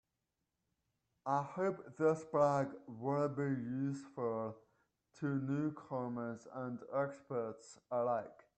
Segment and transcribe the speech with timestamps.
[1.27, 4.57] I hope this blog will be useful
[5.19, 8.45] to newcomers and experts alike.